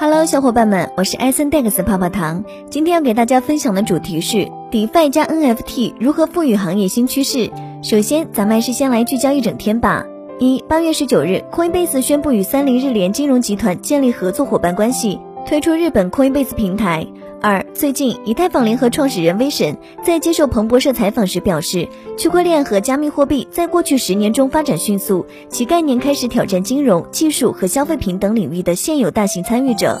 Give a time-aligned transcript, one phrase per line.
[0.00, 2.42] Hello，小伙伴们，我是艾森 Dex 泡泡糖。
[2.70, 7.50] 今天要给大家分享的主题是 DeFi 加 NFT 如何赋予行业新趋势。
[7.82, 10.06] 首先，咱们还是先来聚焦一整天吧。
[10.38, 17.06] 一八月十九日，Coinbase 宣布与三菱日联金融集团建立合作伙伴关系，推出日本 Coinbase 平台。
[17.42, 29.98] 二，最近，以太坊联合创始人威神在接受彭博社采访时表示，区块链和加密货币在过去十年中发展迅速，其概念开始挑战金融技术和消费品等领域的现有大型参与者。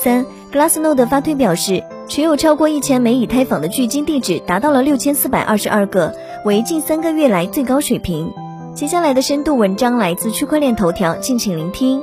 [0.00, 6.14] 三，Glassnode 发推表示，持有超过一千枚以太坊的距今地址达到了六千四百二十二个，
[6.44, 8.32] 为近三个月来最高水平。
[8.74, 12.00] 接下来的深度文章来自区块链头条，敬请聆听。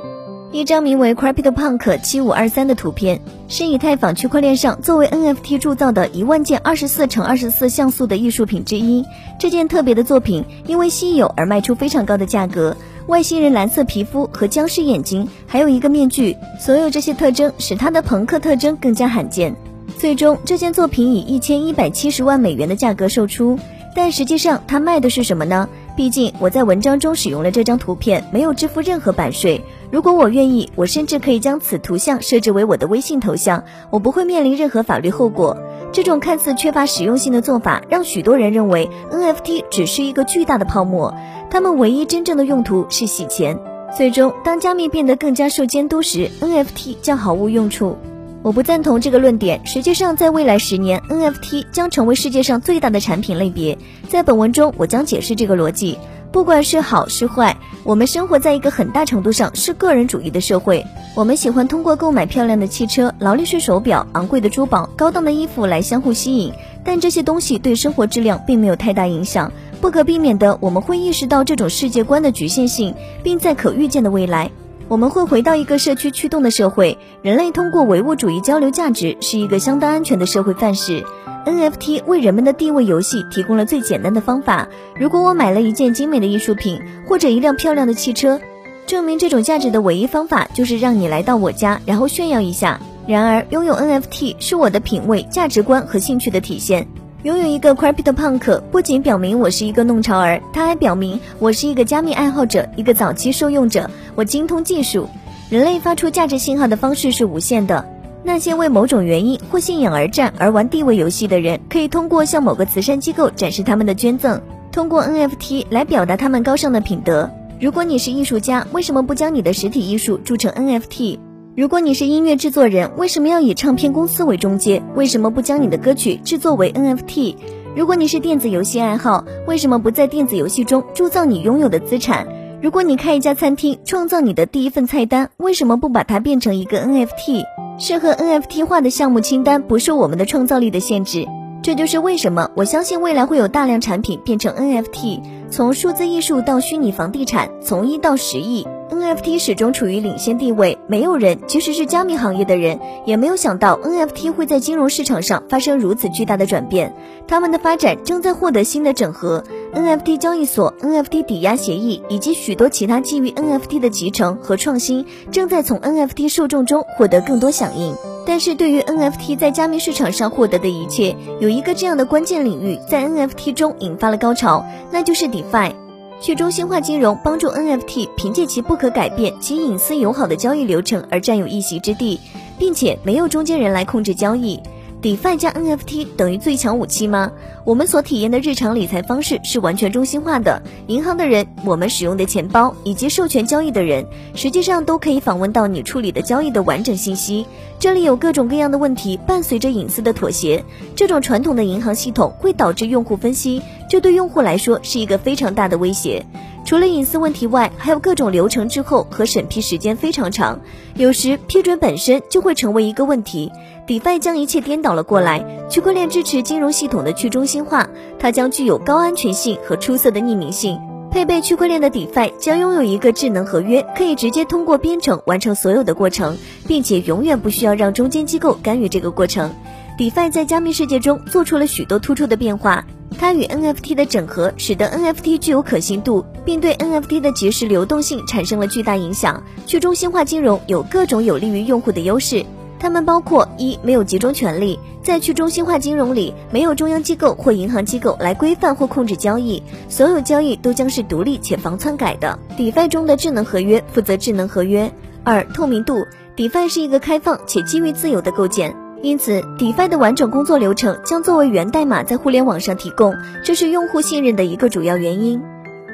[0.54, 9.04] 一张名为 CryptoPunk 七五二三的图片，是以太坊区块链上作为 NFT 铸造的一万件二十四乘二十四像素的艺术品之一。
[9.36, 12.76] 这件特别的作品因为稀有而卖出非常高的价格。
[13.08, 19.56] 外星人蓝色皮肤和僵尸眼睛，还有一个面具，所有这些特征使它的朋克特征更加罕见。
[19.98, 23.58] 最终，这件作品以一千一百七十万美元的价格售出。
[23.96, 25.68] 但实际上，它卖的是什么呢？
[25.96, 29.60] 毕竟我在文章中使用了这张图片，没有支付任何版税。
[29.94, 35.56] 如果我愿意，我甚至可以将此图像设置为我的微信头像，我不会面临任何法律后果。
[35.92, 41.14] 这种看似缺乏实用性的做法，让许多人认为 NFT 只是一个巨大的泡沫，
[41.48, 43.56] 他们唯一真正的用途是洗钱。
[43.96, 47.96] 最终，当加密变得更加受监督时，NFT 将毫无用处。
[48.42, 49.64] 我不赞同这个论点。
[49.64, 53.78] 实际上，在未来十年，NFT 将成为世界上最大的产品类别。
[54.08, 55.96] 在本文中，我将解释这个逻辑。
[56.34, 60.84] 不管是好是坏，我们生活在一个很大程度上是个人主义的社会。
[61.14, 66.52] 我们喜欢通过购买漂亮的汽车、劳力士手表、昂贵的珠宝、高档的衣服来相互吸引，
[66.84, 69.52] 但这些东西对生活质量并没有太大影响。
[69.80, 74.50] 不可避免的，我们会意识到这种世界观的局限性，并在可预见的未来。
[74.88, 76.98] 我们会回到一个社区驱动的社会。
[77.22, 81.04] 人类通过唯物主义交流价值，是一个相当安全的社会范式。
[81.46, 84.68] NFT 为人们的地位游戏提供了最简单的方法。
[84.96, 88.40] 如果我买了一件精美的艺术品或者一辆漂亮的汽车，
[88.86, 92.80] 证明这种价值的唯一方法就是让你来到我家，然后炫耀一下。
[93.06, 96.86] 然而，拥有 NFT 是我的品味、价值观和兴趣的体现。
[97.24, 103.90] 拥有一个 CryptoPunk 不仅表明我是一个弄潮儿，它还表明我是一个加密爱好者，一个早期受用者。
[104.14, 105.08] 我精通技术。
[105.48, 107.82] 人类发出价值信号的方式是无限的。
[108.22, 117.30] 那些为某种原因或信仰而战而玩地位游戏的人，可以通过向某个慈善机构展示他们的捐赠，通过 NFT 来表达他们高尚的品德。
[117.58, 121.18] 如果你是艺术家，为什么不将你的实体艺术铸成 NFT？
[121.56, 124.82] 如果你是音乐制作人，为什么要以唱片公司为中介？
[124.96, 127.36] 为什么不将你的歌曲制作为 NFT？
[127.76, 132.26] 如果你是电子游戏爱好，为什么不在电子游戏中铸造你拥有的资产？
[132.60, 137.44] 如果你开一家餐厅，创造你的第一份菜单，为什么不把它变成一个 NFT？
[137.78, 141.24] 适合 NFT 化的项目清单不受我们的创造力的限制。
[141.62, 148.66] 这就是为什么我相信未来会有大量产品变成 NFT，从数字艺术到虚拟房地产，从一到十亿。
[149.00, 156.94] NFT 始终处于领先地位，没有人，即使是加密行业的人，也没有想到 NFT 会在金融市场上发生如此巨大的转变。
[157.26, 159.44] 他们的发展正在获得新的整合
[159.74, 167.94] ，NFT 交易所、NFT 抵押协议以及许多其他基于 NFT 的集成和创新，正在从 NFT 受众中获得更多响应。
[168.26, 175.72] 但是对于 NFT 在加密市场上获得的一切，有一个这样的关键领域在 NFT 中引发了高潮，那就是 DeFi。
[176.20, 182.18] 去中心化金融帮助 NFT 凭借其不可改变、其隐私友好的交易流程而占有一席之地，
[182.58, 184.58] 并且没有中间人来控制交易。
[185.04, 187.30] DeFi 加 NFT 等于最强武器吗？
[187.66, 197.44] 我们所体验的日常理财方式是完全中心化的，银行的人、我们使用的钱包以及授权交易的人，实际上都可以访问到你处理的交易的完整信息。
[197.78, 200.64] 这里有各种各样的问题，伴随着隐私的妥协。
[200.96, 203.60] 这种传统的银行系统会导致用户分析，
[203.90, 206.24] 这对用户来说是一个非常大的威胁。
[206.64, 210.60] 除了隐私问题外，还有各种流程滞后和审批时间非常长，
[210.96, 213.52] 有时批准本身就会成为一个问题。
[213.86, 217.86] DeFi 将一切颠倒了过来，区块链支持金融系统的去中心化，
[218.18, 220.80] 它将具有高安全性和出色的匿名性。
[221.10, 226.36] 配备区块链的 DeFi 将拥有一个智能合约，可以直接通过编程完成所有的过程，
[226.66, 229.54] 并且永远不需要让中间机构干预这个过程。
[229.96, 232.84] DeFi 在加密世界中做出了许多突出的变化。
[233.16, 239.40] 它与 NFT 的整合，使得 NFT 具有可信度，并对 NFT 的即时流动性产生了巨大影响。
[239.66, 242.44] 去中心化金融有各种有利于用户的优势，
[242.80, 252.36] 它们包括：一、没有集中权力，在去中心化金融里，没有中央机构或银行机构来规范或控制交易，所有交易都将是独立且防篡改的。
[252.58, 254.92] DeFi 中的智能合约负责智能合约。
[255.22, 256.04] 二、透明度
[256.36, 263.14] ，DeFi 是一个开放且基于自由的构建，因此 DeFi 的完整工作流程将作为源代码在互联网上提供，
[263.44, 265.42] 这是用户信任的一个主要原因。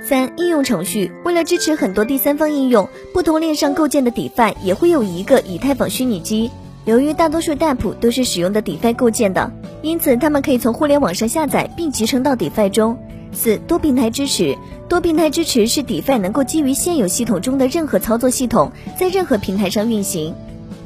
[0.01, 6.53] 三、应用程序，为了支持很多第三方应用，不同链上构建的 DeFi 也会有一个以太坊虚拟机。
[6.85, 9.51] 由于大多数 DApp 都是使用的 DeFi 构建的，
[9.83, 12.97] 因此他们可以从互联网上下载并集成到 DeFi 中。
[13.33, 14.57] 四、多平台支持，
[14.89, 20.33] 多平台支持是 DeFi 能够基于现有系统中的任何操作系统，在任何平台上运行。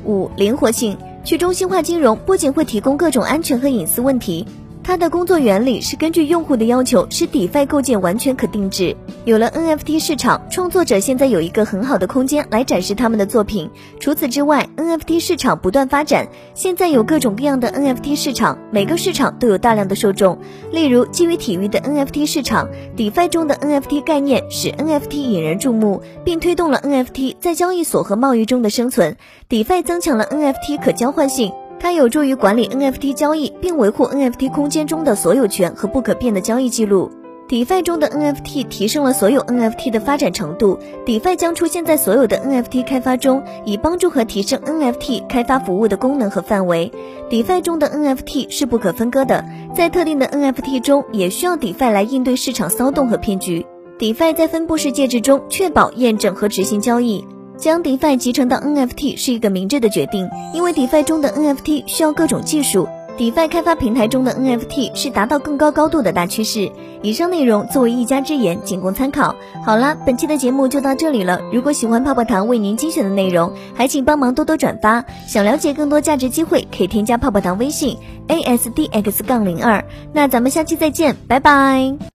[0.06, 4.46] 五、灵活性，去中心化金融不仅会提供各种安全和隐私问题。
[4.86, 8.94] 它的工作原理是根据用户的要求，使 DeFi 构建完全可定制。
[9.24, 13.70] 有了 NFT 市场，创作者现在有一个很好的空间来展示他们的作品。
[13.98, 20.38] 除此之外，NFT 市场不断发展，现在有各种各样的 NFT 市场，每个市场都有大量的受众。
[20.70, 29.16] 例如，基于体育的 NFT 市场，DeFi 中的 NFT 概念使 NFT 引人注目，并推动了 NFT 在交易所和贸易中的生存。
[29.48, 31.52] DeFi 增强了 NFT 可交换性。
[31.84, 37.10] 它有助于管理 NFT 交易，并维护 NFT 空间中的所有权和不可变的交易记录。
[37.46, 40.78] DeFi 中的 NFT 提升了所有 NFT 的发展程度。
[41.04, 46.90] DeFi 将出现在所有的 NFT 开发中，以帮助和提升 NFT 开发服务的功能和范围。
[47.28, 49.44] DeFi 中的 NFT 是不可分割的，
[49.76, 53.66] 在特定的 NFT 中也需要 DeFi 来应对市场骚动和骗局。
[53.98, 57.26] DeFi 在分布式介质中确保验证和执行交易。
[57.56, 66.70] 将 DeFi 集成到 NFT 是一个明智的决定，因为 DeFi 中的 NFT 需要各种技术，DeFi 开发平台中的 NFT 是达到更高高度的大趋势。
[67.02, 69.34] 以上内容作为一家之言，仅供参考。
[69.64, 71.40] 好了，本期的节目就到这里了。
[71.52, 75.04] 如果喜欢泡泡糖为您精选的内容，还请帮忙多多转发。
[75.26, 77.96] 想了解更多价值机会，可以添加泡泡糖微信
[78.28, 79.84] a s d x 杠零二。
[80.12, 81.94] 那咱们下期再见，拜拜。